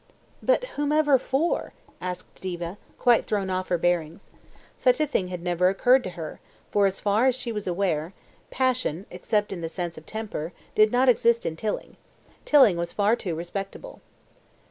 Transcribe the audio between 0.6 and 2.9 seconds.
whomever for?" asked Diva,